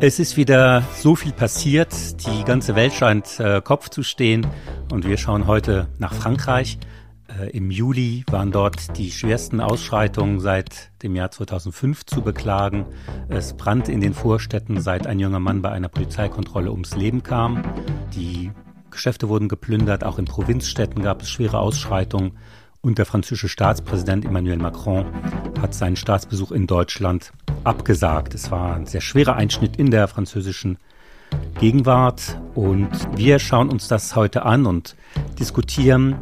[0.00, 1.92] Es ist wieder so viel passiert.
[2.26, 4.46] Die ganze Welt scheint äh, Kopf zu stehen.
[4.92, 6.78] Und wir schauen heute nach Frankreich.
[7.28, 12.86] Äh, Im Juli waren dort die schwersten Ausschreitungen seit dem Jahr 2005 zu beklagen.
[13.28, 17.62] Es brannte in den Vorstädten, seit ein junger Mann bei einer Polizeikontrolle ums Leben kam.
[18.14, 18.50] Die
[18.90, 20.04] Geschäfte wurden geplündert.
[20.04, 22.32] Auch in Provinzstädten gab es schwere Ausschreitungen.
[22.84, 25.06] Und der französische Staatspräsident Emmanuel Macron
[25.58, 27.32] hat seinen Staatsbesuch in Deutschland
[27.64, 28.34] abgesagt.
[28.34, 30.76] Es war ein sehr schwerer Einschnitt in der französischen
[31.58, 32.38] Gegenwart.
[32.54, 34.96] Und wir schauen uns das heute an und
[35.38, 36.16] diskutieren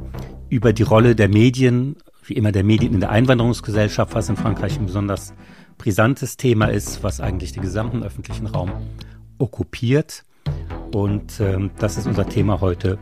[0.51, 4.79] über die Rolle der Medien, wie immer der Medien in der Einwanderungsgesellschaft, was in Frankreich
[4.79, 5.35] ein besonders
[5.79, 8.71] brisantes Thema ist, was eigentlich den gesamten öffentlichen Raum
[9.39, 10.23] okkupiert.
[10.95, 13.01] Und ähm, das ist unser Thema heute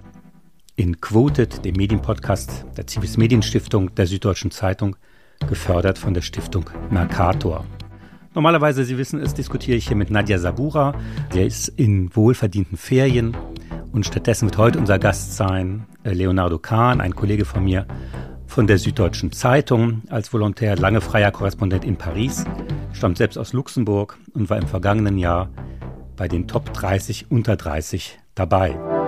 [0.81, 4.97] in Quoted, dem Medienpodcast der Zivis Medienstiftung der Süddeutschen Zeitung,
[5.47, 7.67] gefördert von der Stiftung Mercator.
[8.35, 10.95] Normalerweise, Sie wissen es, diskutiere ich hier mit Nadja Sabura.
[11.35, 13.37] Der ist in wohlverdienten Ferien.
[13.93, 17.87] Und stattdessen wird heute unser Gast sein äh, Leonardo Kahn, ein Kollege von mir
[18.47, 22.47] von der Süddeutschen Zeitung, als Volontär lange freier Korrespondent in Paris,
[22.95, 25.51] stammt selbst aus Luxemburg und war im vergangenen Jahr
[26.17, 29.00] bei den Top 30 unter 30 dabei.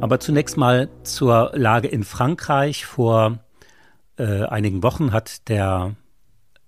[0.00, 2.86] Aber zunächst mal zur Lage in Frankreich.
[2.86, 3.40] Vor
[4.16, 5.96] äh, einigen Wochen hat der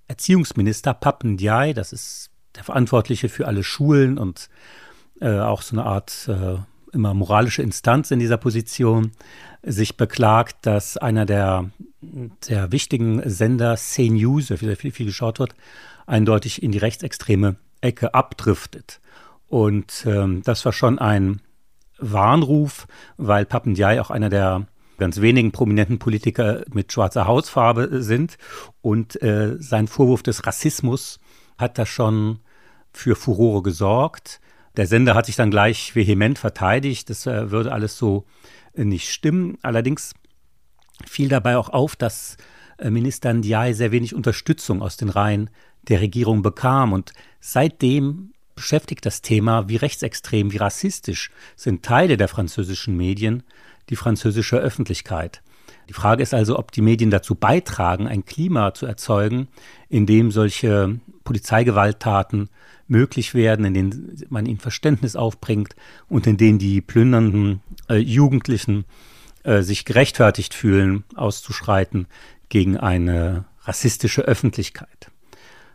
[0.09, 4.49] Erziehungsminister Papen Ndiaye, das ist der Verantwortliche für alle Schulen und
[5.21, 6.57] äh, auch so eine Art äh,
[6.93, 9.13] immer moralische Instanz in dieser Position,
[9.63, 11.71] sich beklagt, dass einer der,
[12.49, 15.55] der wichtigen Sender CNews, der viel, viel geschaut wird,
[16.07, 19.01] eindeutig in die rechtsextreme Ecke abdriftet.
[19.49, 21.41] Und ähm, das war schon ein
[22.01, 24.67] Warnruf, weil Papendiaï auch einer der
[24.99, 28.37] ganz wenigen prominenten Politiker mit schwarzer Hautfarbe sind.
[28.83, 31.19] Und äh, sein Vorwurf des Rassismus
[31.59, 32.41] hat da schon
[32.93, 34.41] für Furore gesorgt.
[34.77, 38.25] Der Sender hat sich dann gleich vehement verteidigt, das äh, würde alles so
[38.75, 39.59] äh, nicht stimmen.
[39.63, 40.15] Allerdings
[41.07, 42.37] fiel dabei auch auf, dass
[42.79, 45.51] äh, Minister Ndiaye sehr wenig Unterstützung aus den Reihen
[45.83, 46.93] der Regierung bekam.
[46.93, 53.43] Und seitdem beschäftigt das Thema, wie rechtsextrem, wie rassistisch sind Teile der französischen Medien
[53.89, 55.41] die französische Öffentlichkeit.
[55.89, 59.49] Die Frage ist also, ob die Medien dazu beitragen, ein Klima zu erzeugen,
[59.89, 62.51] in dem solche Polizeigewalttaten
[62.87, 65.75] möglich werden, in denen man ihnen Verständnis aufbringt
[66.11, 68.85] und in denen die plündernden äh, Jugendlichen
[69.43, 72.09] äh, sich gerechtfertigt fühlen, auszuschreiten
[72.51, 75.11] gegen eine rassistische Öffentlichkeit.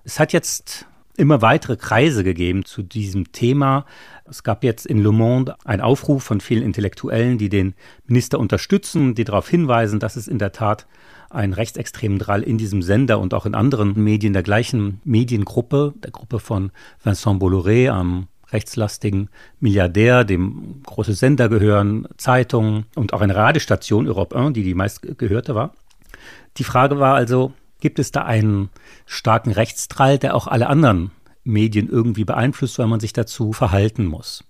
[0.04, 0.86] Es hat jetzt
[1.18, 3.86] immer weitere Kreise gegeben zu diesem Thema.
[4.26, 7.74] Es gab jetzt in Le Monde einen Aufruf von vielen Intellektuellen, die den
[8.06, 10.88] Minister unterstützen, die darauf hinweisen, dass es in der Tat
[11.30, 16.12] einen rechtsextremen Drall in diesem Sender und auch in anderen Medien der gleichen Mediengruppe, der
[16.12, 16.72] Gruppe von
[17.04, 24.36] Vincent Bolloré, am rechtslastigen Milliardär, dem große Sender gehören, Zeitungen und auch eine Radiostation Europe
[24.36, 25.74] 1, die die meistgehörte war.
[26.58, 28.70] Die Frage war also, Gibt es da einen
[29.06, 31.12] starken Rechtsdrall, der auch alle anderen
[31.44, 34.44] Medien irgendwie beeinflusst, weil man sich dazu verhalten muss?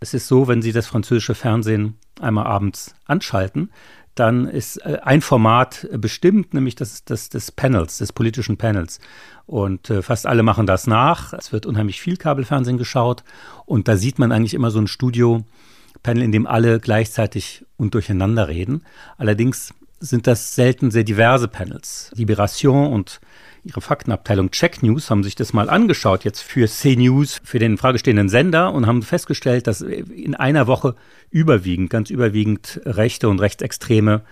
[0.00, 3.70] Es ist so, wenn Sie das französische Fernsehen einmal abends anschalten,
[4.18, 9.00] dann ist äh, ein Format bestimmt, nämlich das, das des Panels, des politischen Panels.
[9.46, 11.32] Und äh, fast alle machen das nach.
[11.32, 13.24] Es wird unheimlich viel Kabelfernsehen geschaut.
[13.64, 18.48] Und da sieht man eigentlich immer so ein Studio-Panel, in dem alle gleichzeitig und durcheinander
[18.48, 18.84] reden.
[19.16, 22.10] Allerdings sind das selten sehr diverse Panels.
[22.14, 23.20] Liberation und
[23.64, 28.28] ihre Faktenabteilung Check News haben sich das mal angeschaut, jetzt für C-News, für den fragestehenden
[28.28, 30.94] Sender und haben festgestellt, dass in einer Woche
[31.30, 34.22] überwiegend, ganz überwiegend Rechte und Rechtsextreme,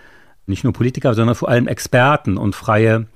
[0.47, 3.07] nicht nur Politiker, sondern vor allem Experten und freie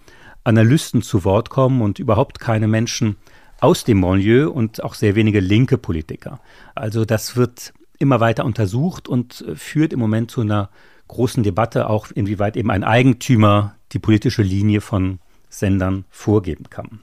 [0.43, 3.17] Analysten zu Wort kommen und überhaupt keine Menschen
[3.61, 6.41] aus dem Banlieue und auch sehr wenige linke Politiker.
[6.75, 10.71] Also das wird immer weiter untersucht und führt im Moment zu einer
[11.11, 15.19] großen Debatte auch, inwieweit eben ein Eigentümer die politische Linie von
[15.49, 17.01] Sendern vorgeben kann.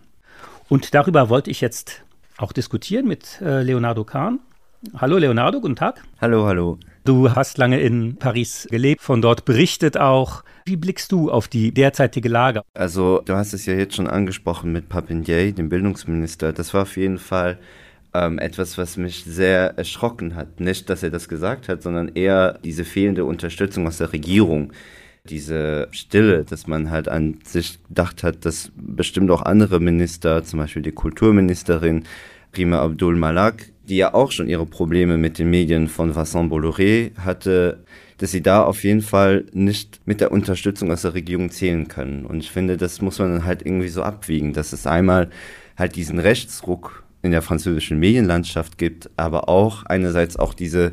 [0.70, 2.04] Und darüber wollte ich jetzt
[2.38, 4.40] auch diskutieren mit äh, Leonardo Kahn.
[4.96, 6.04] Hallo Leonardo, guten Tag.
[6.22, 6.78] Hallo, hallo.
[7.04, 10.44] Du hast lange in Paris gelebt, von dort berichtet auch.
[10.66, 12.62] Wie blickst du auf die derzeitige Lage?
[12.74, 16.54] Also, du hast es ja jetzt schon angesprochen mit Papendier, dem Bildungsminister.
[16.54, 17.58] Das war auf jeden Fall
[18.18, 20.60] ähm, etwas, was mich sehr erschrocken hat.
[20.60, 24.74] Nicht, dass er das gesagt hat, sondern eher diese fehlende Unterstützung aus der Regierung.
[25.30, 30.60] Diese Stille, dass man halt an sich gedacht hat, dass bestimmt auch andere Minister, zum
[30.60, 32.06] Beispiel die Kulturministerin
[32.56, 37.16] Rima Abdul Malak, die ja auch schon ihre Probleme mit den Medien von Vincent Bolloré
[37.18, 37.84] hatte,
[38.18, 42.26] dass sie da auf jeden Fall nicht mit der Unterstützung aus der Regierung zählen können.
[42.26, 45.30] Und ich finde, das muss man dann halt irgendwie so abwiegen, dass es einmal
[45.78, 50.92] halt diesen Rechtsruck in der französischen Medienlandschaft gibt, aber auch einerseits auch diese,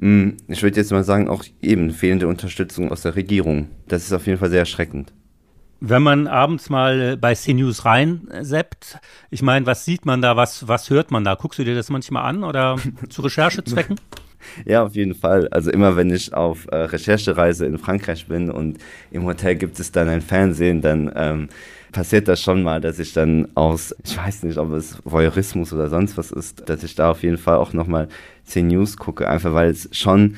[0.00, 3.68] hm, ich würde jetzt mal sagen, auch eben fehlende Unterstützung aus der Regierung.
[3.88, 5.12] Das ist auf jeden Fall sehr erschreckend.
[5.84, 8.98] Wenn man abends mal bei CNews rein seppt,
[9.30, 11.34] ich meine, was sieht man da, was, was hört man da?
[11.34, 12.76] Guckst du dir das manchmal an oder
[13.08, 13.96] zu Recherchezwecken?
[14.64, 15.48] Ja, auf jeden Fall.
[15.48, 18.78] Also immer wenn ich auf äh, Recherchereise in Frankreich bin und
[19.10, 21.48] im Hotel gibt es dann ein Fernsehen, dann ähm,
[21.92, 25.88] passiert das schon mal, dass ich dann aus, ich weiß nicht, ob es Voyeurismus oder
[25.88, 28.08] sonst was ist, dass ich da auf jeden Fall auch nochmal
[28.44, 30.36] 10 News gucke, einfach weil es schon,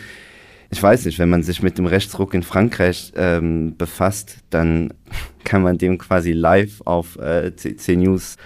[0.70, 4.92] ich weiß nicht, wenn man sich mit dem Rechtsruck in Frankreich ähm, befasst, dann
[5.44, 8.36] kann man dem quasi live auf äh, 10 News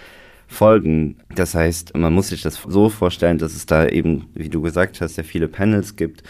[0.49, 1.17] folgen.
[1.35, 5.01] Das heißt, man muss sich das so vorstellen, dass es da eben, wie du gesagt
[5.01, 6.25] hast, sehr viele Panels gibt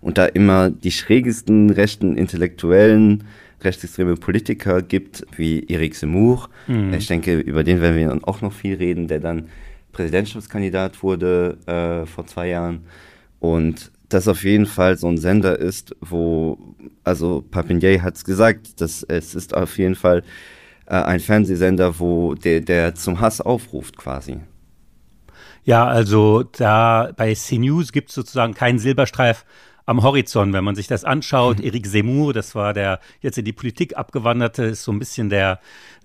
[0.00, 3.24] und da immer die schrägesten rechten Intellektuellen
[3.62, 6.48] rechtsextreme Politiker gibt, wie Eric Zemmour.
[6.66, 6.94] Mhm.
[6.94, 9.48] Ich denke, über den werden wir auch noch viel reden, der dann
[9.92, 12.84] Präsidentschaftskandidat wurde äh, vor zwei Jahren.
[13.38, 16.58] Und das auf jeden Fall so ein Sender ist, wo,
[17.04, 20.22] also Papinier hat es gesagt, dass es ist auf jeden Fall
[20.90, 24.40] äh, ein Fernsehsender, wo der, der zum Hass aufruft quasi.
[25.62, 29.44] Ja, also da bei CNews gibt es sozusagen keinen Silberstreif
[29.86, 31.58] am Horizont, wenn man sich das anschaut.
[31.58, 31.64] Mhm.
[31.64, 35.60] Eric Zemmour, das war der jetzt in die Politik abgewanderte, ist so ein bisschen der,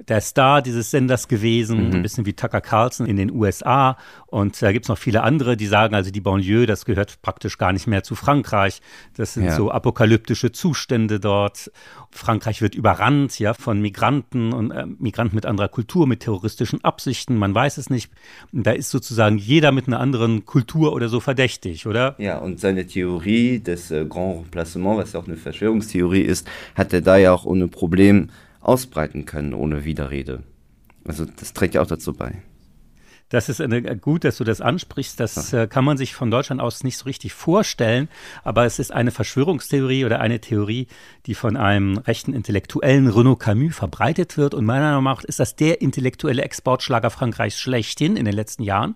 [0.07, 1.95] der Star dieses Senders gewesen, mhm.
[1.95, 3.98] ein bisschen wie Tucker Carlson in den USA.
[4.27, 7.57] Und da gibt es noch viele andere, die sagen, also die Banlieue, das gehört praktisch
[7.57, 8.81] gar nicht mehr zu Frankreich.
[9.16, 9.56] Das sind ja.
[9.56, 11.72] so apokalyptische Zustände dort.
[12.12, 17.38] Frankreich wird überrannt, ja, von Migranten und äh, Migranten mit anderer Kultur, mit terroristischen Absichten.
[17.38, 18.12] Man weiß es nicht.
[18.51, 22.16] Da ist sozusagen jeder mit einer anderen Kultur oder so verdächtig, oder?
[22.18, 26.94] Ja, und seine Theorie des äh, Grand Remplacement, was ja auch eine Verschwörungstheorie ist, hat
[26.94, 28.30] er da ja auch ohne Problem
[28.62, 30.44] ausbreiten können, ohne Widerrede.
[31.06, 32.42] Also das trägt ja auch dazu bei.
[33.30, 35.20] Das ist eine, gut, dass du das ansprichst.
[35.20, 38.08] Das äh, kann man sich von Deutschland aus nicht so richtig vorstellen.
[38.44, 40.88] Aber es ist eine Verschwörungstheorie oder eine Theorie,
[41.26, 44.54] die von einem rechten Intellektuellen Renaud Camus verbreitet wird.
[44.54, 48.96] Und meiner Meinung nach ist das der intellektuelle Exportschlager Frankreichs schlechthin in den letzten Jahren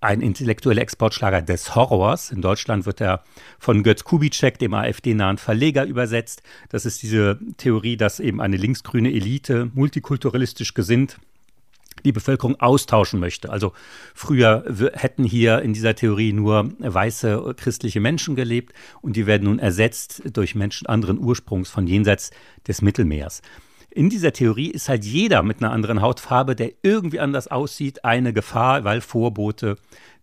[0.00, 2.30] ein intellektueller Exportschlager des Horrors.
[2.30, 3.22] In Deutschland wird er
[3.58, 6.42] von Götz Kubitschek, dem AfD-nahen Verleger, übersetzt.
[6.70, 11.18] Das ist diese Theorie, dass eben eine linksgrüne Elite multikulturalistisch gesinnt
[12.04, 13.50] die Bevölkerung austauschen möchte.
[13.50, 13.72] Also
[14.14, 14.64] früher
[14.94, 20.22] hätten hier in dieser Theorie nur weiße christliche Menschen gelebt und die werden nun ersetzt
[20.32, 22.30] durch Menschen anderen Ursprungs von jenseits
[22.66, 23.42] des Mittelmeers.
[23.90, 28.32] In dieser Theorie ist halt jeder mit einer anderen Hautfarbe, der irgendwie anders aussieht, eine
[28.32, 29.76] Gefahr, weil Vorbote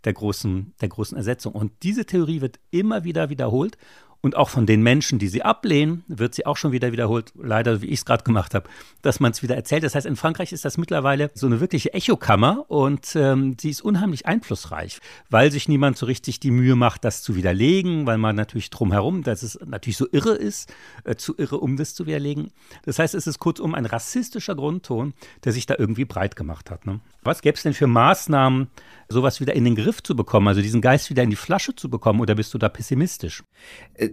[0.06, 1.54] der großen, der großen Ersetzung.
[1.54, 3.78] Und diese Theorie wird immer wieder wiederholt
[4.22, 7.82] und auch von den Menschen, die sie ablehnen, wird sie auch schon wieder wiederholt, leider
[7.82, 8.70] wie ich es gerade gemacht habe,
[9.02, 9.84] dass man es wieder erzählt.
[9.84, 13.82] Das heißt, in Frankreich ist das mittlerweile so eine wirkliche Echokammer und ähm, sie ist
[13.82, 15.00] unheimlich einflussreich,
[15.30, 19.24] weil sich niemand so richtig die Mühe macht, das zu widerlegen, weil man natürlich drumherum,
[19.24, 20.74] dass es natürlich so irre ist,
[21.04, 22.52] äh, zu irre, um das zu widerlegen.
[22.84, 26.86] Das heißt, es ist kurzum ein rassistischer Grundton, der sich da irgendwie breit gemacht hat.
[26.86, 27.00] Ne?
[27.24, 28.70] Was gäbe es denn für Maßnahmen,
[29.10, 31.90] sowas wieder in den Griff zu bekommen, also diesen Geist wieder in die Flasche zu
[31.90, 33.44] bekommen, oder bist du da pessimistisch?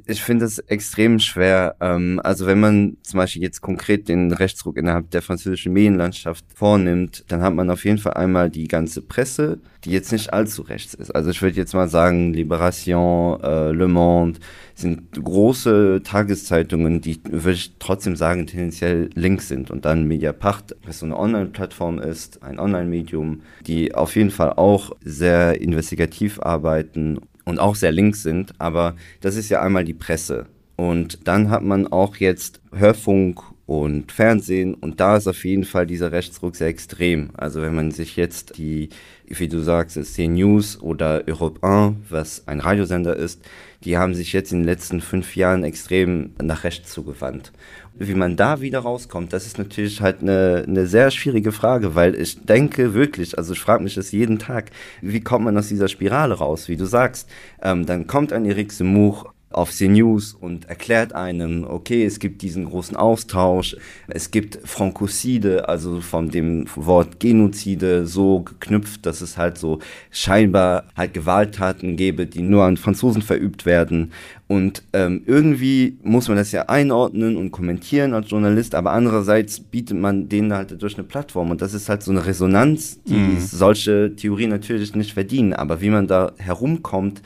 [0.06, 1.76] Ich finde es extrem schwer.
[1.80, 7.24] Ähm, also wenn man zum Beispiel jetzt konkret den Rechtsruck innerhalb der französischen Medienlandschaft vornimmt,
[7.28, 10.94] dann hat man auf jeden Fall einmal die ganze Presse, die jetzt nicht allzu rechts
[10.94, 11.10] ist.
[11.14, 14.40] Also ich würde jetzt mal sagen, Libération, äh, Le Monde
[14.74, 19.70] sind große Tageszeitungen, die würde ich trotzdem sagen, tendenziell links sind.
[19.70, 24.92] Und dann Mediapart, was so eine Online-Plattform ist, ein Online-Medium, die auf jeden Fall auch
[25.02, 28.52] sehr investigativ arbeiten und auch sehr links sind.
[28.58, 30.46] Aber das ist ja einmal die Presse.
[30.76, 35.86] Und dann hat man auch jetzt Hörfunk und Fernsehen und da ist auf jeden Fall
[35.86, 37.30] dieser Rechtsruck sehr extrem.
[37.34, 38.90] Also wenn man sich jetzt die,
[39.26, 43.40] wie du sagst, CNews oder Europe 1, was ein Radiosender ist,
[43.84, 47.52] die haben sich jetzt in den letzten fünf Jahren extrem nach rechts zugewandt.
[47.96, 52.16] Wie man da wieder rauskommt, das ist natürlich halt eine, eine sehr schwierige Frage, weil
[52.16, 54.70] ich denke wirklich, also ich frage mich das jeden Tag,
[55.00, 57.30] wie kommt man aus dieser Spirale raus, wie du sagst.
[57.62, 62.66] Ähm, dann kommt ein Eric Zemmour auf CNews und erklärt einem, okay, es gibt diesen
[62.66, 63.76] großen Austausch,
[64.08, 69.78] es gibt Frankocide, also von dem Wort Genozide so geknüpft, dass es halt so
[70.10, 74.12] scheinbar halt Gewalttaten gäbe, die nur an Franzosen verübt werden.
[74.46, 79.96] Und ähm, irgendwie muss man das ja einordnen und kommentieren als Journalist, aber andererseits bietet
[79.96, 81.50] man denen halt durch eine Plattform.
[81.50, 83.40] Und das ist halt so eine Resonanz, die mhm.
[83.40, 85.54] solche Theorien natürlich nicht verdienen.
[85.54, 87.22] Aber wie man da herumkommt,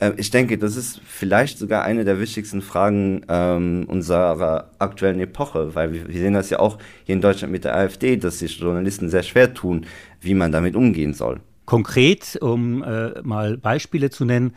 [0.00, 5.74] Äh, ich denke, das ist vielleicht sogar eine der wichtigsten Fragen ähm, unserer aktuellen Epoche,
[5.74, 8.58] weil wir, wir sehen das ja auch hier in Deutschland mit der AfD, dass sich
[8.58, 9.86] Journalisten sehr schwer tun,
[10.20, 11.40] wie man damit umgehen soll.
[11.66, 14.54] Konkret, um äh, mal Beispiele zu nennen,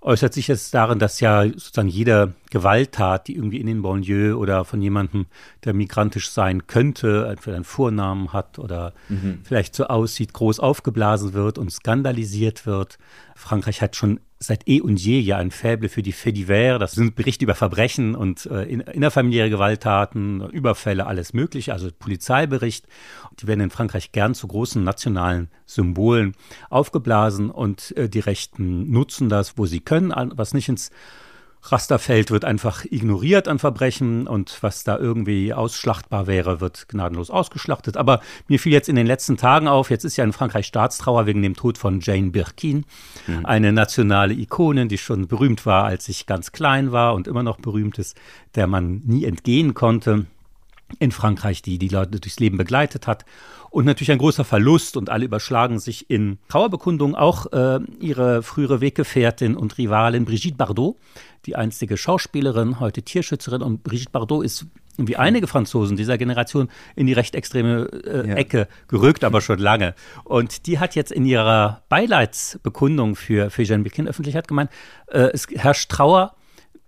[0.00, 4.64] äußert sich es darin, dass ja sozusagen jede Gewalttat, die irgendwie in den Banlieue oder
[4.64, 5.26] von jemandem,
[5.64, 9.40] der migrantisch sein könnte, entweder einen Vornamen hat oder mhm.
[9.42, 12.98] vielleicht so aussieht, groß aufgeblasen wird und skandalisiert wird.
[13.34, 16.78] Frankreich hat schon seit eh und je ja ein Faible für die Faits.
[16.78, 22.86] Das sind Berichte über Verbrechen und äh, innerfamiliäre Gewalttaten, Überfälle, alles Mögliche, also Polizeibericht.
[23.40, 26.34] Die werden in Frankreich gern zu großen nationalen Symbolen
[26.70, 30.90] aufgeblasen und äh, die Rechten nutzen das, wo sie können, was nicht ins
[31.72, 37.96] Rasterfeld wird einfach ignoriert an Verbrechen und was da irgendwie ausschlachtbar wäre, wird gnadenlos ausgeschlachtet.
[37.96, 41.26] Aber mir fiel jetzt in den letzten Tagen auf, jetzt ist ja in Frankreich Staatstrauer
[41.26, 42.84] wegen dem Tod von Jane Birkin,
[43.26, 43.46] mhm.
[43.46, 47.58] eine nationale Ikone, die schon berühmt war, als ich ganz klein war und immer noch
[47.58, 48.16] berühmt ist,
[48.54, 50.26] der man nie entgehen konnte
[50.98, 53.24] in Frankreich, die die Leute durchs Leben begleitet hat.
[53.70, 57.14] Und natürlich ein großer Verlust und alle überschlagen sich in Trauerbekundungen.
[57.14, 60.96] Auch äh, ihre frühere Weggefährtin und Rivalin Brigitte Bardot,
[61.44, 63.62] die einstige Schauspielerin, heute Tierschützerin.
[63.62, 64.66] Und Brigitte Bardot ist
[64.96, 68.34] wie einige Franzosen dieser Generation in die recht extreme äh, ja.
[68.36, 69.94] Ecke gerückt, aber schon lange.
[70.24, 74.70] Und die hat jetzt in ihrer Beileidsbekundung für, für Jeanne Birkin öffentlich hat gemeint,
[75.08, 76.34] äh, es herrscht Trauer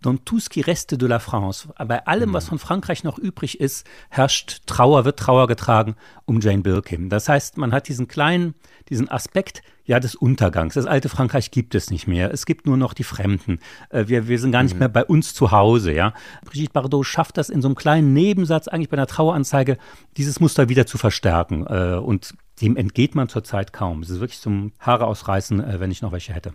[0.03, 1.69] dans tout ce qui reste de la France.
[1.87, 2.51] Bei allem, was mhm.
[2.51, 7.09] von Frankreich noch übrig ist, herrscht Trauer, wird Trauer getragen um Jane Birkin.
[7.09, 8.55] Das heißt, man hat diesen kleinen,
[8.89, 10.75] diesen Aspekt, ja, des Untergangs.
[10.75, 12.31] Das alte Frankreich gibt es nicht mehr.
[12.31, 13.59] Es gibt nur noch die Fremden.
[13.89, 14.81] Äh, wir, wir sind gar nicht mhm.
[14.81, 16.13] mehr bei uns zu Hause, ja.
[16.45, 19.79] Brigitte Bardot schafft das in so einem kleinen Nebensatz, eigentlich bei einer Traueranzeige,
[20.19, 21.67] dieses Muster wieder zu verstärken.
[21.67, 24.03] Äh, und dem entgeht man zurzeit kaum.
[24.03, 26.53] Es ist wirklich zum Haare ausreißen, äh, wenn ich noch welche hätte.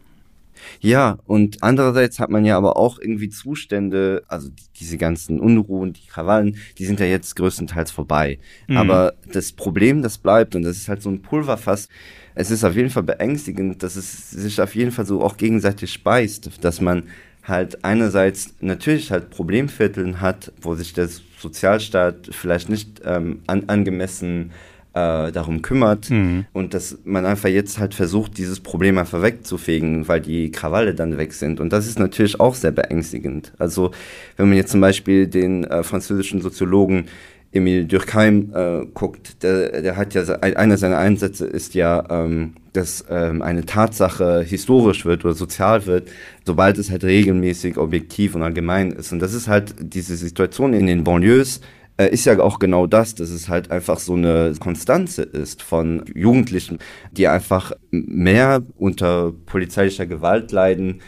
[0.80, 5.94] Ja, und andererseits hat man ja aber auch irgendwie Zustände, also die, diese ganzen Unruhen,
[5.94, 8.40] die Krawallen, die sind ja jetzt größtenteils vorbei.
[8.68, 8.78] Mhm.
[8.78, 11.90] Aber das Problem, das bleibt, und das ist halt so ein Pulverfass,
[12.36, 15.94] es ist auf jeden Fall beängstigend, dass es sich auf jeden Fall so auch gegenseitig
[15.94, 17.04] speist, dass man
[17.44, 24.52] halt einerseits natürlich halt Problemvierteln hat, wo sich der Sozialstaat vielleicht nicht ähm, an, angemessen
[24.52, 26.46] äh, darum kümmert mhm.
[26.54, 31.18] und dass man einfach jetzt halt versucht, dieses Problem einfach wegzufegen, weil die Krawalle dann
[31.18, 31.60] weg sind.
[31.60, 33.54] Und das ist natürlich auch sehr beängstigend.
[33.58, 33.92] Also
[34.38, 37.06] wenn man jetzt zum Beispiel den äh, französischen Soziologen
[37.54, 43.06] Emile Durkheim äh, guckt, der, der hat ja, einer seiner Einsätze ist ja, ähm, dass
[43.10, 46.10] ähm, eine Tatsache historisch wird oder sozial wird,
[46.46, 49.14] sobald es halt regelmäßig, objektiv und allgemein ist.
[49.14, 51.62] Und das ist halt diese Situation in den Banlieues,
[51.98, 56.04] äh, ist ja auch genau das, dass es halt einfach so eine Konstanze ist von
[56.14, 56.80] Jugendlichen,
[57.12, 61.02] die einfach mehr unter polizeilicher Gewalt leiden,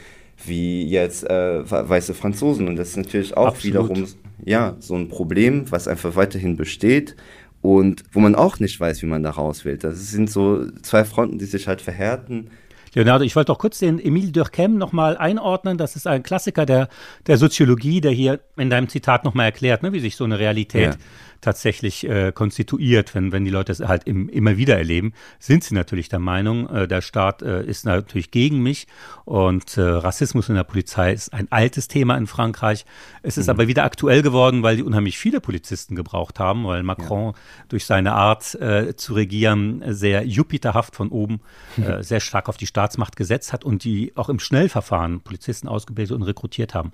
[0.46, 2.68] wie jetzt äh, weiße Franzosen.
[2.68, 3.90] Und das ist natürlich auch Absolut.
[3.90, 4.08] wiederum
[4.44, 7.16] ja, so ein Problem, was einfach weiterhin besteht
[7.62, 9.78] und wo man auch nicht weiß, wie man da raus will.
[9.78, 12.50] Das sind so zwei Fronten, die sich halt verhärten.
[12.96, 15.78] Leonardo, ich wollte doch kurz den Emile Durkheim nochmal einordnen.
[15.78, 16.88] Das ist ein Klassiker der,
[17.28, 20.94] der Soziologie, der hier in deinem Zitat nochmal erklärt, ne, wie sich so eine Realität
[20.94, 21.00] ja
[21.46, 25.76] tatsächlich äh, konstituiert, wenn, wenn die Leute es halt im, immer wieder erleben, sind sie
[25.76, 28.88] natürlich der Meinung, äh, der Staat äh, ist natürlich gegen mich
[29.26, 32.86] und äh, Rassismus in der Polizei ist ein altes Thema in Frankreich.
[33.22, 33.52] Es ist mhm.
[33.52, 37.34] aber wieder aktuell geworden, weil die unheimlich viele Polizisten gebraucht haben, weil Macron ja.
[37.70, 41.42] durch seine Art äh, zu regieren sehr jupiterhaft von oben
[41.78, 46.16] äh, sehr stark auf die Staatsmacht gesetzt hat und die auch im Schnellverfahren Polizisten ausgebildet
[46.16, 46.92] und rekrutiert haben.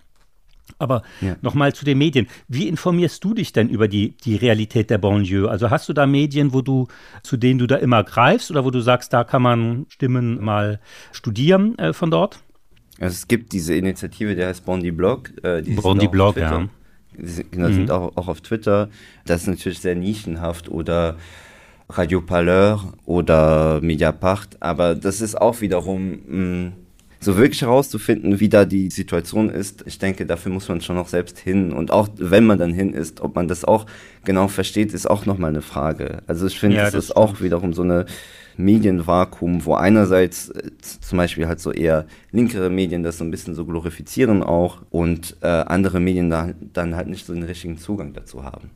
[0.77, 1.36] Aber ja.
[1.41, 2.27] nochmal zu den Medien.
[2.48, 5.50] Wie informierst du dich denn über die, die Realität der Banlieue?
[5.50, 6.88] Also hast du da Medien, wo du,
[7.24, 10.80] zu denen du da immer greifst oder wo du sagst, da kann man Stimmen mal
[11.12, 12.39] studieren äh, von dort?
[13.00, 15.32] Also es gibt diese Initiative, die heißt Bondi Blog.
[15.44, 16.68] Äh, Bondi Blog, ja.
[17.18, 17.74] Die sind, genau, mhm.
[17.74, 18.89] sind auch, auch auf Twitter.
[19.25, 21.18] Das ist natürlich sehr nischenhaft oder
[21.89, 26.74] Radio Parleur oder Mediapart, aber das ist auch wiederum mh, mm,
[27.23, 31.07] so wirklich herauszufinden, wie da die Situation ist, ich denke, dafür muss man schon noch
[31.07, 31.71] selbst hin.
[31.71, 33.85] Und auch wenn man dann hin ist, ob man das auch
[34.25, 36.23] genau versteht, ist auch nochmal eine Frage.
[36.25, 38.07] Also ich finde, ja, das, das ist auch wiederum so eine
[38.57, 43.53] Medienvakuum, wo einerseits äh, zum Beispiel halt so eher linkere Medien das so ein bisschen
[43.53, 48.13] so glorifizieren auch und äh, andere Medien da, dann halt nicht so den richtigen Zugang
[48.13, 48.71] dazu haben.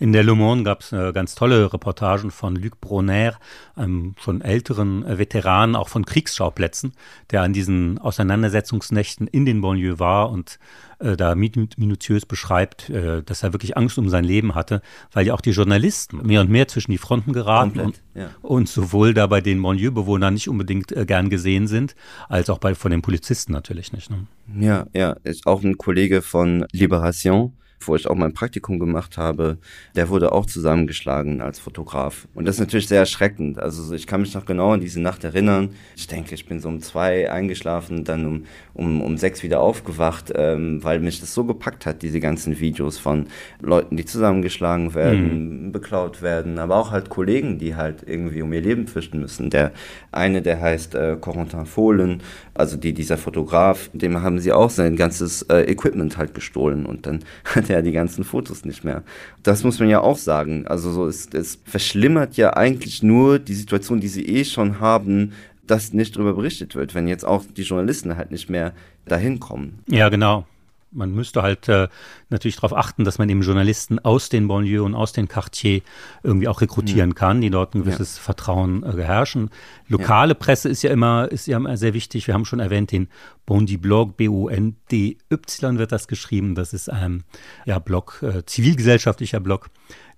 [0.00, 3.34] In der Le Monde gab es äh, ganz tolle Reportagen von Luc Bronner,
[3.76, 6.94] einem schon älteren äh, Veteran, auch von Kriegsschauplätzen,
[7.30, 10.58] der an diesen Auseinandersetzungsnächten in den Banlieues war und
[11.00, 14.80] äh, da minutiös beschreibt, äh, dass er wirklich Angst um sein Leben hatte,
[15.12, 18.30] weil ja auch die Journalisten mehr und mehr zwischen die Fronten geraten und, ja.
[18.40, 21.94] und, sowohl da bei den Banlieue-Bewohnern nicht unbedingt äh, gern gesehen sind,
[22.30, 24.10] als auch bei von den Polizisten natürlich nicht.
[24.10, 24.26] Ne?
[24.58, 29.58] Ja, ja, ist auch ein Kollege von Liberation wo ich auch mein Praktikum gemacht habe,
[29.96, 32.28] der wurde auch zusammengeschlagen als Fotograf.
[32.34, 33.58] Und das ist natürlich sehr erschreckend.
[33.58, 35.70] Also ich kann mich noch genau an diese Nacht erinnern.
[35.96, 38.44] Ich denke, ich bin so um zwei eingeschlafen, dann um,
[38.74, 42.98] um, um sechs wieder aufgewacht, ähm, weil mich das so gepackt hat, diese ganzen Videos
[42.98, 43.26] von
[43.60, 45.72] Leuten, die zusammengeschlagen werden, mhm.
[45.72, 49.50] beklaut werden, aber auch halt Kollegen, die halt irgendwie um ihr Leben fürchten müssen.
[49.50, 49.72] Der
[50.12, 52.22] eine, der heißt äh, Corentin Fohlen,
[52.54, 57.06] also die, dieser Fotograf, dem haben sie auch sein ganzes äh, Equipment halt gestohlen und
[57.06, 59.02] dann hat er die ganzen Fotos nicht mehr.
[59.42, 60.66] Das muss man ja auch sagen.
[60.66, 65.32] Also so ist, es verschlimmert ja eigentlich nur die Situation, die sie eh schon haben,
[65.66, 68.72] dass nicht darüber berichtet wird, wenn jetzt auch die Journalisten halt nicht mehr
[69.06, 69.78] dahin kommen.
[69.86, 70.44] Ja, genau
[70.92, 71.88] man müsste halt äh,
[72.28, 75.82] natürlich darauf achten, dass man eben Journalisten aus den Banlieues und aus den Quartiers
[76.22, 77.14] irgendwie auch rekrutieren ja.
[77.14, 78.22] kann, die dort ein gewisses ja.
[78.22, 79.50] Vertrauen äh, beherrschen.
[79.88, 80.38] Lokale ja.
[80.38, 82.26] Presse ist ja immer, ist ja immer sehr wichtig.
[82.26, 83.08] Wir haben schon erwähnt, den
[83.46, 86.54] Bondi Blog, B-O-N-D-Y wird das geschrieben.
[86.54, 87.24] Das ist ein
[87.64, 89.70] ja, Blog, äh, zivilgesellschaftlicher Blog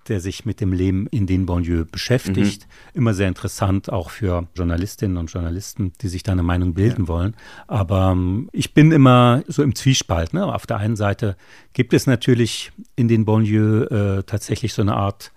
[0.09, 2.67] der sich mit dem Leben in den Banlieues beschäftigt.
[2.67, 2.97] Mhm.
[2.97, 7.07] Immer sehr interessant, auch für Journalistinnen und Journalisten, die sich da eine Meinung bilden ja.
[7.07, 7.35] wollen.
[7.67, 10.33] Aber ähm, ich bin immer so im Zwiespalt.
[10.33, 10.45] Ne?
[10.45, 11.35] Auf der einen Seite
[11.73, 15.31] gibt es natürlich in den Banlieues äh, tatsächlich so eine Art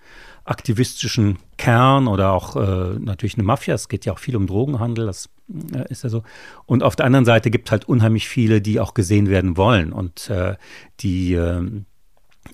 [0.47, 3.75] aktivistischen Kern oder auch äh, natürlich eine Mafia.
[3.75, 5.29] Es geht ja auch viel um Drogenhandel, das
[5.73, 6.23] äh, ist ja so.
[6.65, 9.91] Und auf der anderen Seite gibt es halt unheimlich viele, die auch gesehen werden wollen
[9.91, 10.55] und äh,
[11.01, 11.85] die ähm,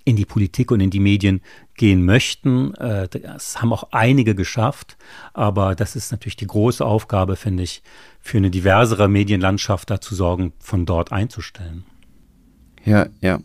[0.05, 1.41] in die Politik und in die Medien
[1.75, 2.73] gehen möchten.
[2.75, 4.97] Äh, das haben auch einige geschafft,
[5.33, 7.81] aber das ist natürlich die große Aufgabe, finde ich,
[8.19, 11.83] für eine diversere Medienlandschaft da zu sorgen, von dort einzustellen.
[12.85, 13.39] Ja, ja.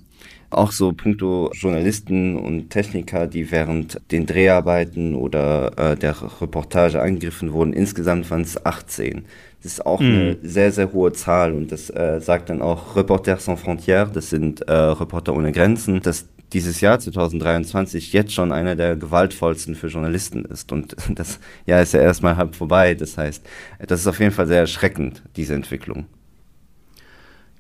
[0.50, 7.52] Auch so puncto Journalisten und Techniker, die während den Dreharbeiten oder äh, der Reportage angegriffen
[7.52, 7.74] wurden.
[7.74, 9.26] Insgesamt waren es 18.
[9.62, 10.06] Das ist auch mhm.
[10.06, 14.30] eine sehr, sehr hohe Zahl und das äh, sagt dann auch Reporters sans frontières, das
[14.30, 19.88] sind äh, Reporter ohne Grenzen, dass dieses Jahr 2023 jetzt schon einer der gewaltvollsten für
[19.88, 20.72] Journalisten ist.
[20.72, 22.94] Und das Jahr ist ja erstmal halb vorbei.
[22.94, 23.44] Das heißt,
[23.86, 26.06] das ist auf jeden Fall sehr erschreckend, diese Entwicklung.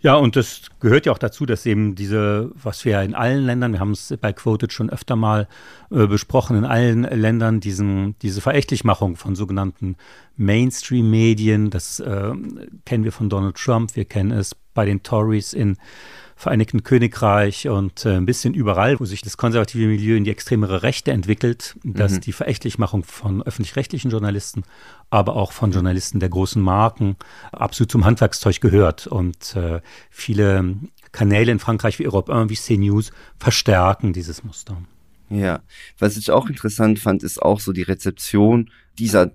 [0.00, 3.72] Ja, und das gehört ja auch dazu, dass eben diese, was wir in allen Ländern,
[3.72, 5.48] wir haben es bei Quoted schon öfter mal
[5.90, 9.96] äh, besprochen, in allen Ländern diesen, diese Verächtlichmachung von sogenannten
[10.36, 12.32] Mainstream-Medien, das äh,
[12.84, 15.76] kennen wir von Donald Trump, wir kennen es bei den Tories in
[16.38, 20.84] Vereinigten Königreich und äh, ein bisschen überall, wo sich das konservative Milieu in die extremere
[20.84, 22.20] Rechte entwickelt, dass mhm.
[22.20, 24.62] die Verächtlichmachung von öffentlich-rechtlichen Journalisten,
[25.10, 27.16] aber auch von Journalisten der großen Marken
[27.50, 29.08] absolut zum Handwerkszeug gehört.
[29.08, 30.76] Und äh, viele
[31.10, 34.80] Kanäle in Frankreich wie Europe 1, wie CNews verstärken dieses Muster.
[35.30, 35.60] Ja,
[35.98, 39.32] was ich auch interessant fand, ist auch so die Rezeption dieser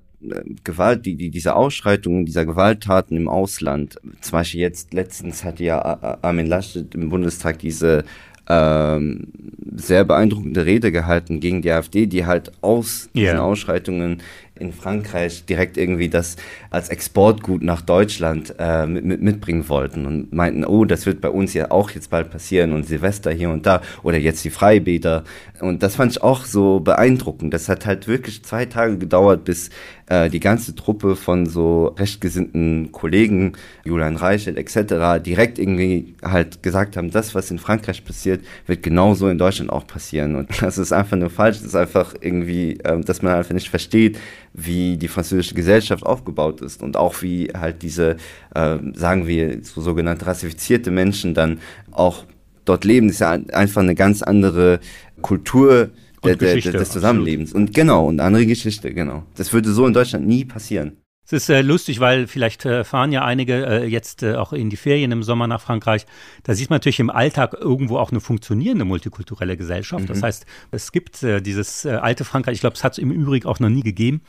[0.64, 3.98] Gewalt, die, die, diese Ausschreitungen, dieser Gewalttaten im Ausland.
[4.22, 8.04] Zum Beispiel jetzt letztens hatte ja Armin Laschet im Bundestag diese
[8.50, 9.28] ähm,
[9.76, 13.32] sehr beeindruckende Rede gehalten gegen die AfD, die halt aus yeah.
[13.32, 14.22] diesen Ausschreitungen
[14.60, 16.36] in Frankreich direkt irgendwie das
[16.70, 21.30] als Exportgut nach Deutschland äh, mit, mit, mitbringen wollten und meinten, oh, das wird bei
[21.30, 25.24] uns ja auch jetzt bald passieren und Silvester hier und da oder jetzt die Freibäder.
[25.60, 27.54] Und das fand ich auch so beeindruckend.
[27.54, 29.70] Das hat halt wirklich zwei Tage gedauert, bis
[30.08, 33.54] äh, die ganze Truppe von so rechtgesinnten Kollegen,
[33.86, 39.30] Julian Reichelt etc., direkt irgendwie halt gesagt haben, das, was in Frankreich passiert, wird genauso
[39.30, 40.36] in Deutschland auch passieren.
[40.36, 41.58] Und das ist einfach nur falsch.
[41.58, 44.20] Das ist einfach irgendwie, äh, dass man einfach nicht versteht,
[44.54, 48.18] wie die französische Gesellschaft aufgebaut ist und auch wie halt diese,
[48.54, 51.60] äh, sagen wir, so sogenannte rassifizierte Menschen dann
[51.92, 52.26] auch
[52.66, 53.08] dort leben.
[53.08, 54.80] Das ist ja einfach eine ganz andere
[55.22, 55.90] Kultur
[56.24, 57.50] der, der, des Zusammenlebens.
[57.50, 57.70] Absolut.
[57.70, 59.24] Und genau, und andere Geschichte, genau.
[59.36, 60.98] Das würde so in Deutschland nie passieren.
[61.26, 64.70] Es ist äh, lustig, weil vielleicht äh, fahren ja einige äh, jetzt äh, auch in
[64.70, 66.06] die Ferien im Sommer nach Frankreich.
[66.44, 70.04] Da sieht man natürlich im Alltag irgendwo auch eine funktionierende multikulturelle Gesellschaft.
[70.04, 70.08] Mhm.
[70.08, 73.12] Das heißt, es gibt äh, dieses äh, alte Frankreich, ich glaube, es hat es im
[73.12, 74.22] Übrigen auch noch nie gegeben.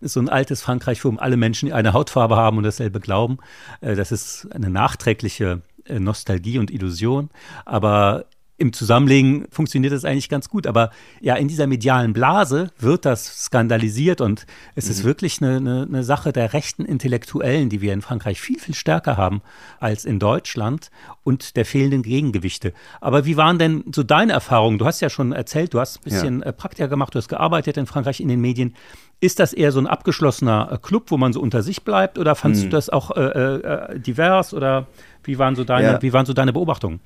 [0.00, 3.38] So ein altes Frankreich, wo alle Menschen eine Hautfarbe haben und dasselbe glauben.
[3.80, 7.30] das ist eine nachträgliche Nostalgie und Illusion.
[7.64, 8.26] Aber
[8.58, 10.66] im Zusammenlegen funktioniert das eigentlich ganz gut.
[10.66, 10.90] Aber
[11.20, 14.90] ja, in dieser medialen Blase wird das skandalisiert und es mhm.
[14.90, 18.74] ist wirklich eine, eine, eine, Sache der rechten Intellektuellen, die wir in Frankreich viel, viel
[18.74, 19.42] stärker haben
[19.78, 20.90] als in Deutschland
[21.22, 22.72] und der fehlenden Gegengewichte.
[23.00, 24.78] Aber wie waren denn so deine Erfahrungen?
[24.78, 26.46] Du hast ja schon erzählt, du hast ein bisschen ja.
[26.46, 28.74] Äh, Praktika gemacht, du hast gearbeitet in Frankreich in den Medien.
[29.20, 32.34] Ist das eher so ein abgeschlossener äh, Club, wo man so unter sich bleibt oder
[32.34, 32.70] fandest mhm.
[32.70, 34.86] du das auch äh, äh, divers oder
[35.24, 36.02] wie waren so deine, ja.
[36.02, 37.00] wie waren so deine Beobachtungen?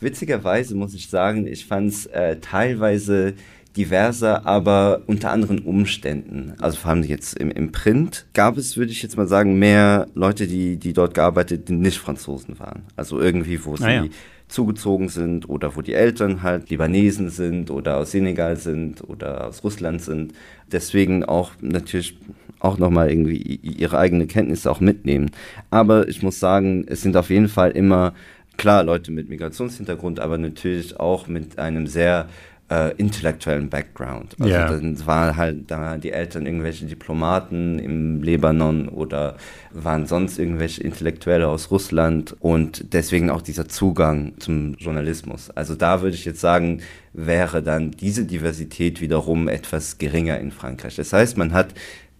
[0.00, 3.34] Witzigerweise muss ich sagen, ich fand es äh, teilweise
[3.76, 6.54] diverser, aber unter anderen Umständen.
[6.60, 10.08] Also vor allem jetzt im, im Print gab es, würde ich jetzt mal sagen, mehr
[10.14, 12.84] Leute, die, die dort gearbeitet, die nicht Franzosen waren.
[12.96, 14.04] Also irgendwie, wo sie ah, ja.
[14.48, 19.62] zugezogen sind oder wo die Eltern halt Libanesen sind oder aus Senegal sind oder aus
[19.62, 20.32] Russland sind.
[20.72, 22.18] Deswegen auch natürlich
[22.58, 25.30] auch nochmal irgendwie ihre eigene Kenntnisse auch mitnehmen.
[25.70, 28.14] Aber ich muss sagen, es sind auf jeden Fall immer
[28.56, 32.28] klar Leute mit Migrationshintergrund, aber natürlich auch mit einem sehr
[32.68, 34.34] äh, intellektuellen Background.
[34.40, 34.68] Also yeah.
[34.68, 39.36] dann waren halt da die Eltern irgendwelche Diplomaten im Libanon oder
[39.72, 45.50] waren sonst irgendwelche Intellektuelle aus Russland und deswegen auch dieser Zugang zum Journalismus.
[45.50, 46.80] Also da würde ich jetzt sagen,
[47.12, 50.96] wäre dann diese Diversität wiederum etwas geringer in Frankreich.
[50.96, 51.68] Das heißt, man hat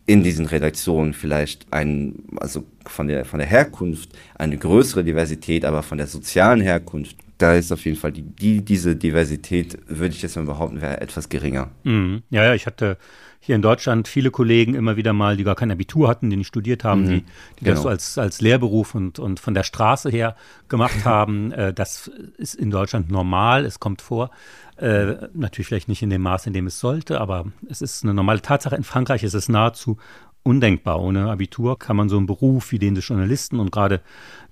[0.06, 5.82] in diesen Redaktionen vielleicht ein, also von der, von der Herkunft eine größere Diversität, aber
[5.82, 10.22] von der sozialen Herkunft, da ist auf jeden Fall die, die diese Diversität, würde ich
[10.22, 11.70] jetzt mal behaupten, wäre etwas geringer.
[11.82, 12.22] Mhm.
[12.30, 12.98] Ja, ja, ich hatte
[13.46, 16.48] hier in Deutschland viele Kollegen immer wieder mal, die gar kein Abitur hatten, die nicht
[16.48, 17.08] studiert haben, mhm.
[17.08, 17.20] die,
[17.60, 17.74] die genau.
[17.74, 20.36] das so als, als Lehrberuf und, und von der Straße her
[20.68, 21.52] gemacht haben.
[21.52, 24.30] Äh, das ist in Deutschland normal, es kommt vor.
[24.76, 28.12] Äh, natürlich vielleicht nicht in dem Maß, in dem es sollte, aber es ist eine
[28.12, 28.76] normale Tatsache.
[28.76, 29.96] In Frankreich ist es nahezu
[30.42, 31.00] undenkbar.
[31.00, 34.00] Ohne Abitur kann man so einen Beruf wie den des Journalisten und gerade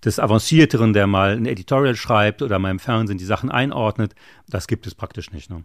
[0.04, 4.14] des Avancierteren, der mal ein Editorial schreibt oder mal im Fernsehen die Sachen einordnet,
[4.48, 5.50] das gibt es praktisch nicht.
[5.50, 5.64] Ne?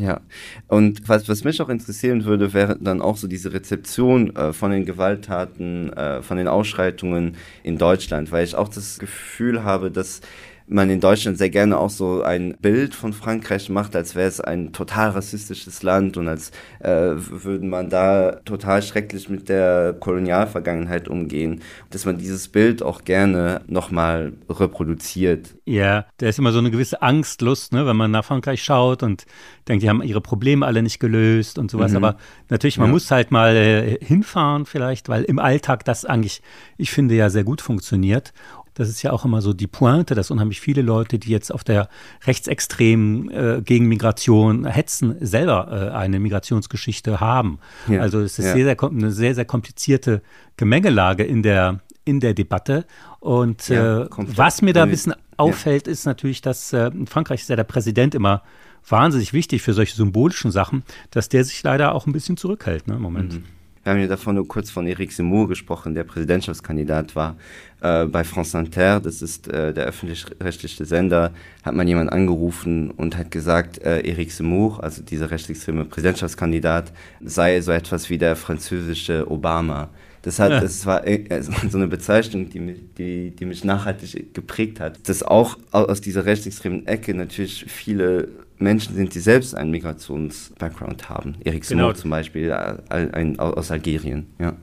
[0.00, 0.22] Ja,
[0.66, 4.70] und was, was mich auch interessieren würde, wäre dann auch so diese Rezeption äh, von
[4.70, 10.22] den Gewalttaten, äh, von den Ausschreitungen in Deutschland, weil ich auch das Gefühl habe, dass
[10.70, 14.40] man in Deutschland sehr gerne auch so ein Bild von Frankreich macht, als wäre es
[14.40, 21.08] ein total rassistisches Land und als äh, würde man da total schrecklich mit der Kolonialvergangenheit
[21.08, 25.54] umgehen, dass man dieses Bild auch gerne nochmal reproduziert.
[25.64, 29.26] Ja, da ist immer so eine gewisse Angstlust, ne, wenn man nach Frankreich schaut und
[29.68, 31.90] denkt, die haben ihre Probleme alle nicht gelöst und sowas.
[31.90, 31.98] Mhm.
[31.98, 32.16] Aber
[32.48, 32.92] natürlich, man ja.
[32.92, 36.42] muss halt mal äh, hinfahren vielleicht, weil im Alltag das eigentlich,
[36.76, 38.32] ich finde, ja sehr gut funktioniert.
[38.74, 41.64] Das ist ja auch immer so die Pointe, dass unheimlich viele Leute, die jetzt auf
[41.64, 41.88] der
[42.24, 47.58] rechtsextremen äh, gegen Migration hetzen, selber äh, eine Migrationsgeschichte haben.
[47.88, 48.52] Ja, also es ist ja.
[48.54, 50.22] sehr, sehr, eine sehr, sehr komplizierte
[50.56, 52.86] Gemengelage in der, in der Debatte.
[53.18, 57.42] Und ja, äh, was mir da ein bisschen auffällt, ist natürlich, dass äh, in Frankreich
[57.42, 58.42] ist ja der Präsident immer
[58.88, 62.94] wahnsinnig wichtig für solche symbolischen Sachen, dass der sich leider auch ein bisschen zurückhält ne,
[62.94, 63.34] im Moment.
[63.34, 63.44] Mhm.
[63.82, 67.36] Wir haben ja davon nur kurz von Eric Zemmour gesprochen, der Präsidentschaftskandidat war
[67.80, 73.16] äh, bei France Inter, das ist äh, der öffentlich-rechtliche Sender, hat man jemand angerufen und
[73.16, 79.30] hat gesagt, äh, Eric Zemmour, also dieser rechtsextreme Präsidentschaftskandidat, sei so etwas wie der französische
[79.30, 79.88] Obama.
[80.20, 80.60] Das, hat, ja.
[80.60, 85.08] das war äh, so eine Bezeichnung, die mich, die, die mich nachhaltig geprägt hat.
[85.08, 88.28] Dass auch aus dieser rechtsextremen Ecke natürlich viele
[88.60, 91.36] Menschen sind, die selbst einen Migrations-Background haben.
[91.44, 91.94] Erik Simon genau.
[91.94, 94.26] zum Beispiel äh, ein, ein, aus Algerien.
[94.38, 94.54] Ja.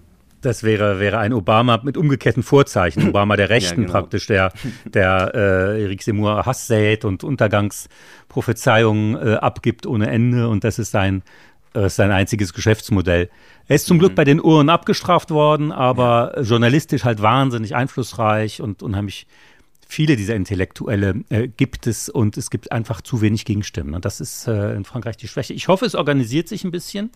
[0.41, 3.09] Das wäre, wäre ein Obama mit umgekehrten Vorzeichen.
[3.09, 3.91] Obama der Rechten ja, genau.
[3.91, 4.53] praktisch, der,
[4.85, 10.47] der äh, Eric Seymour Hass sät und Untergangsprophezeiungen äh, abgibt ohne Ende.
[10.47, 11.23] Und das ist sein,
[11.73, 13.29] äh, sein einziges Geschäftsmodell.
[13.67, 14.01] Er ist zum mhm.
[14.01, 16.43] Glück bei den Uhren abgestraft worden, aber ja.
[16.43, 19.27] journalistisch halt wahnsinnig einflussreich und unheimlich
[19.87, 23.93] viele dieser Intellektuelle äh, gibt es und es gibt einfach zu wenig Gegenstimmen.
[23.93, 25.53] Und das ist äh, in Frankreich die Schwäche.
[25.53, 27.09] Ich hoffe, es organisiert sich ein bisschen.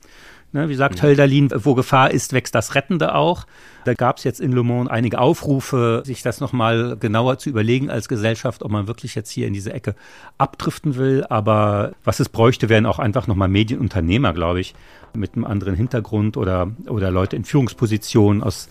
[0.53, 1.07] Ne, wie sagt mhm.
[1.07, 3.45] Hölderlin, wo Gefahr ist, wächst das Rettende auch.
[3.85, 7.89] Da gab es jetzt in Le Monde einige Aufrufe, sich das nochmal genauer zu überlegen
[7.89, 9.95] als Gesellschaft, ob man wirklich jetzt hier in diese Ecke
[10.37, 11.25] abdriften will.
[11.29, 14.75] Aber was es bräuchte, wären auch einfach nochmal Medienunternehmer, glaube ich,
[15.13, 18.67] mit einem anderen Hintergrund oder, oder Leute in Führungspositionen aus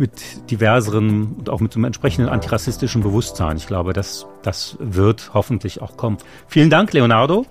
[0.00, 3.58] mit diverseren und auch mit einem entsprechenden antirassistischen Bewusstsein.
[3.58, 6.16] Ich glaube, das, das wird hoffentlich auch kommen.
[6.48, 7.44] Vielen Dank, Leonardo.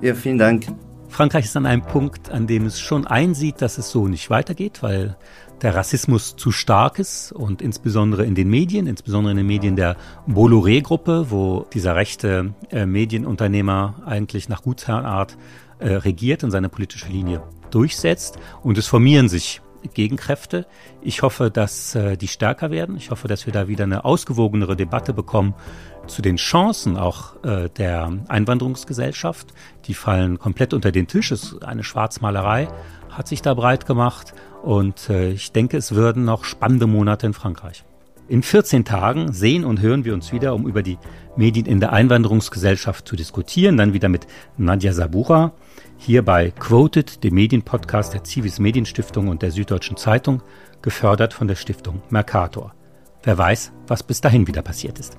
[0.00, 0.66] Ja, vielen Dank.
[1.08, 4.84] Frankreich ist an einem Punkt, an dem es schon einsieht, dass es so nicht weitergeht,
[4.84, 5.16] weil
[5.62, 9.96] der Rassismus zu stark ist und insbesondere in den Medien, insbesondere in den Medien der
[10.28, 15.36] Bolloré-Gruppe, wo dieser rechte äh, Medienunternehmer eigentlich nach Gutsherrenart
[15.80, 18.38] äh, regiert und seine politische Linie durchsetzt.
[18.62, 19.60] Und es formieren sich
[19.94, 20.66] Gegenkräfte.
[21.02, 22.96] Ich hoffe, dass äh, die stärker werden.
[22.96, 25.54] Ich hoffe, dass wir da wieder eine ausgewogenere Debatte bekommen
[26.06, 29.54] zu den Chancen auch äh, der Einwanderungsgesellschaft.
[29.86, 31.30] Die fallen komplett unter den Tisch.
[31.30, 32.68] Es ist eine Schwarzmalerei
[33.10, 34.34] hat sich da breit gemacht.
[34.62, 37.84] Und äh, ich denke, es würden noch spannende Monate in Frankreich.
[38.30, 40.98] In 14 Tagen sehen und hören wir uns wieder, um über die
[41.34, 43.76] Medien in der Einwanderungsgesellschaft zu diskutieren.
[43.76, 45.52] Dann wieder mit Nadja Sabura
[45.96, 50.44] hier bei Quoted, dem Medienpodcast der Civis Medienstiftung und der Süddeutschen Zeitung,
[50.80, 52.72] gefördert von der Stiftung Mercator.
[53.24, 55.18] Wer weiß, was bis dahin wieder passiert ist.